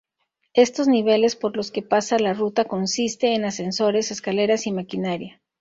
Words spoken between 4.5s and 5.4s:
y maquinaria.